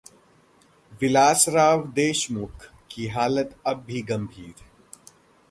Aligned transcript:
विलासराव 0.91 1.85
देशमुख 1.91 2.65
की 2.91 3.07
हालत 3.07 3.55
अब 3.67 3.83
भी 3.87 4.01
गम्भीर 4.01 4.65